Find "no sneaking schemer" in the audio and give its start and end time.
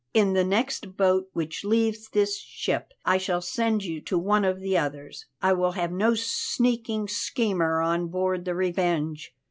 5.91-7.81